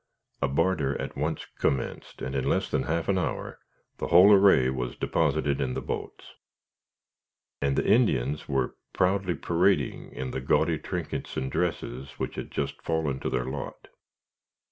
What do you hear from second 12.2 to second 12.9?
had just